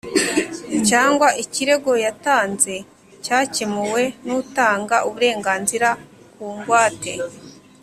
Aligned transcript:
Cyangwa 0.89 1.27
ikirego 1.43 1.91
yatanze 2.05 2.73
cyakemuwe 3.23 4.03
n’utanga 4.25 4.95
uburenganzira 5.07 5.89
ku 6.33 6.43
ngwate 6.57 7.13